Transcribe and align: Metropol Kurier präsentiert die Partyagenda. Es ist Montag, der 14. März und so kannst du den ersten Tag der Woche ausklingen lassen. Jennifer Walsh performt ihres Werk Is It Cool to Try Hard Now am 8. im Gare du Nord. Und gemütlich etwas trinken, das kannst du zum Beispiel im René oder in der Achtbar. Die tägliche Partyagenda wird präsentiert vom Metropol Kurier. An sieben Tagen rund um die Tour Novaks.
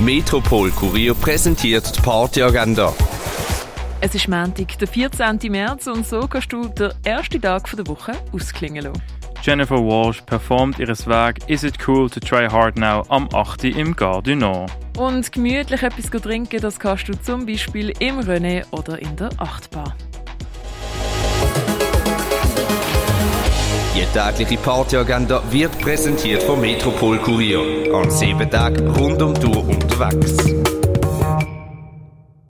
Metropol 0.00 0.70
Kurier 0.70 1.12
präsentiert 1.12 1.96
die 1.96 2.00
Partyagenda. 2.00 2.94
Es 4.00 4.14
ist 4.14 4.28
Montag, 4.28 4.78
der 4.78 4.86
14. 4.86 5.40
März 5.50 5.88
und 5.88 6.06
so 6.06 6.20
kannst 6.28 6.52
du 6.52 6.68
den 6.68 6.92
ersten 7.02 7.42
Tag 7.42 7.68
der 7.76 7.84
Woche 7.88 8.12
ausklingen 8.32 8.84
lassen. 8.84 9.02
Jennifer 9.42 9.74
Walsh 9.74 10.22
performt 10.22 10.78
ihres 10.78 11.08
Werk 11.08 11.38
Is 11.48 11.64
It 11.64 11.78
Cool 11.84 12.08
to 12.08 12.20
Try 12.20 12.46
Hard 12.48 12.78
Now 12.78 13.02
am 13.08 13.28
8. 13.34 13.64
im 13.64 13.96
Gare 13.96 14.22
du 14.22 14.36
Nord. 14.36 14.70
Und 14.96 15.32
gemütlich 15.32 15.82
etwas 15.82 16.22
trinken, 16.22 16.60
das 16.60 16.78
kannst 16.78 17.08
du 17.08 17.20
zum 17.20 17.44
Beispiel 17.44 17.92
im 17.98 18.20
René 18.20 18.64
oder 18.70 19.00
in 19.00 19.16
der 19.16 19.30
Achtbar. 19.38 19.96
Die 23.98 24.04
tägliche 24.16 24.62
Partyagenda 24.62 25.42
wird 25.50 25.76
präsentiert 25.80 26.44
vom 26.44 26.60
Metropol 26.60 27.18
Kurier. 27.18 27.92
An 27.92 28.08
sieben 28.08 28.48
Tagen 28.48 28.86
rund 28.90 29.20
um 29.20 29.34
die 29.34 29.40
Tour 29.40 29.57
Novaks. 29.98 31.57